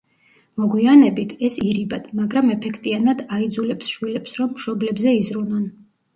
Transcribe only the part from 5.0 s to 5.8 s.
იზრუნონ.